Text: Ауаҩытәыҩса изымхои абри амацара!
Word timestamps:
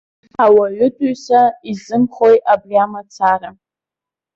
Ауаҩытәыҩса 0.43 1.41
изымхои 1.71 2.37
абри 2.53 2.75
амацара! 2.85 3.49